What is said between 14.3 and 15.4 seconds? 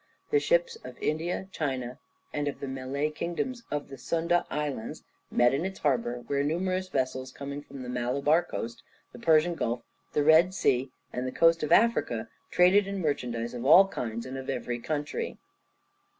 of every country.